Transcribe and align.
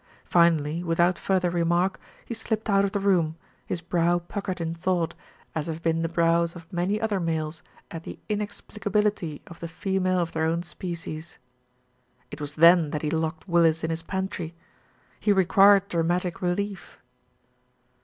Finally, 0.25 0.83
without 0.83 1.19
further 1.19 1.51
remark, 1.51 1.99
he 2.25 2.33
slipped 2.33 2.71
out 2.71 2.83
of 2.83 2.91
the 2.91 2.99
room, 2.99 3.37
his 3.67 3.81
brow 3.81 4.17
puckered 4.17 4.59
in 4.59 4.73
thought, 4.73 5.13
as 5.53 5.67
have 5.67 5.83
been 5.83 6.01
the 6.01 6.09
brows 6.09 6.55
of 6.55 6.65
many 6.73 6.99
other 6.99 7.19
males 7.19 7.61
at 7.91 8.01
the 8.01 8.17
inexplicability 8.27 9.43
of 9.45 9.59
the 9.59 9.67
female 9.67 10.17
of 10.17 10.31
their 10.31 10.45
own 10.45 10.63
species. 10.63 11.37
It 12.31 12.41
was 12.41 12.55
then 12.55 12.89
that 12.89 13.03
he 13.03 13.11
locked 13.11 13.47
Willis 13.47 13.83
in 13.83 13.91
his 13.91 14.01
pantry. 14.01 14.55
He 15.19 15.31
required 15.31 15.87
dramatic 15.87 16.41
relief. 16.41 16.97